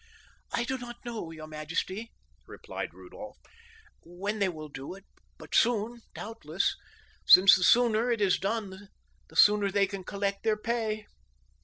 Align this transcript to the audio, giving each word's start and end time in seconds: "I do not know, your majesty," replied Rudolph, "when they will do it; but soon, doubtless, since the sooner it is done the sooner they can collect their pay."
"I 0.51 0.63
do 0.63 0.79
not 0.79 1.05
know, 1.05 1.29
your 1.29 1.45
majesty," 1.45 2.11
replied 2.47 2.91
Rudolph, 2.95 3.37
"when 4.03 4.39
they 4.39 4.49
will 4.49 4.67
do 4.67 4.95
it; 4.95 5.05
but 5.37 5.53
soon, 5.53 6.01
doubtless, 6.15 6.75
since 7.27 7.53
the 7.55 7.63
sooner 7.63 8.09
it 8.11 8.19
is 8.19 8.39
done 8.39 8.89
the 9.27 9.35
sooner 9.35 9.69
they 9.69 9.85
can 9.85 10.03
collect 10.03 10.41
their 10.41 10.57
pay." 10.57 11.05